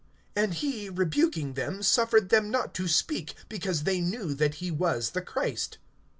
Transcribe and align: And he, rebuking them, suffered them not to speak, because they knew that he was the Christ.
And 0.35 0.55
he, 0.55 0.89
rebuking 0.89 1.53
them, 1.53 1.83
suffered 1.83 2.29
them 2.29 2.49
not 2.49 2.73
to 2.73 2.87
speak, 2.87 3.35
because 3.47 3.83
they 3.83 4.01
knew 4.01 4.33
that 4.33 4.55
he 4.55 4.71
was 4.71 5.11
the 5.11 5.21
Christ. 5.21 5.77